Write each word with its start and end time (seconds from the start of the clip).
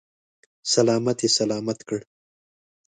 سلامت 0.73 1.17
یې 1.23 1.29
سلامت 1.37 1.79
کړ. 1.87 1.99